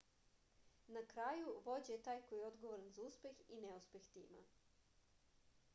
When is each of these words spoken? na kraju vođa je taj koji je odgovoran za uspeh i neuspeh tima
na 0.95 1.01
kraju 1.11 1.51
vođa 1.67 1.93
je 1.93 1.99
taj 2.07 2.23
koji 2.29 2.39
je 2.41 2.47
odgovoran 2.47 2.89
za 2.97 3.03
uspeh 3.11 3.45
i 3.49 3.61
neuspeh 3.67 4.09
tima 4.17 4.45